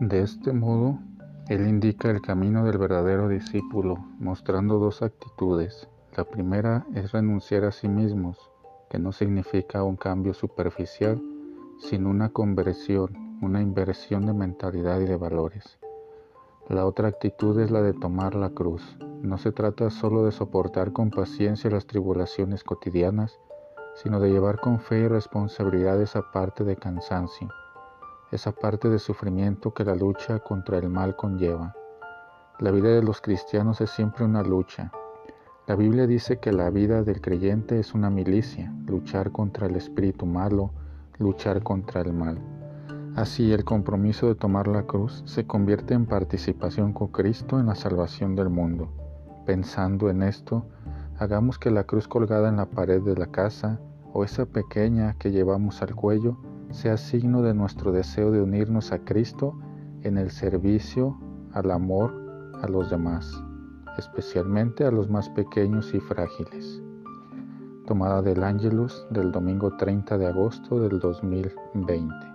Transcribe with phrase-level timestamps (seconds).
[0.00, 0.98] De este modo,
[1.50, 5.90] él indica el camino del verdadero discípulo, mostrando dos actitudes.
[6.16, 8.50] La primera es renunciar a sí mismos,
[8.88, 11.20] que no significa un cambio superficial,
[11.80, 15.78] sino una conversión, una inversión de mentalidad y de valores.
[16.70, 18.96] La otra actitud es la de tomar la cruz.
[19.20, 23.38] No se trata solo de soportar con paciencia las tribulaciones cotidianas,
[23.96, 27.50] sino de llevar con fe y responsabilidad esa parte de cansancio,
[28.32, 31.74] esa parte de sufrimiento que la lucha contra el mal conlleva.
[32.60, 34.92] La vida de los cristianos es siempre una lucha.
[35.66, 40.26] La Biblia dice que la vida del creyente es una milicia, luchar contra el espíritu
[40.26, 40.70] malo,
[41.18, 42.38] luchar contra el mal.
[43.16, 47.74] Así el compromiso de tomar la cruz se convierte en participación con Cristo en la
[47.74, 48.92] salvación del mundo.
[49.44, 50.64] Pensando en esto,
[51.18, 53.80] hagamos que la cruz colgada en la pared de la casa
[54.12, 56.36] o esa pequeña que llevamos al cuello
[56.70, 59.58] sea signo de nuestro deseo de unirnos a Cristo
[60.02, 61.18] en el servicio,
[61.52, 62.14] al amor
[62.62, 63.42] a los demás,
[63.98, 66.82] especialmente a los más pequeños y frágiles.
[67.86, 72.29] Tomada del Ángelus del domingo 30 de agosto del 2020.